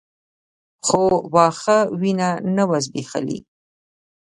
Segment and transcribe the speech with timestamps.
[0.85, 1.03] خو
[1.33, 3.39] واښه وينه نه وه ځبېښلې.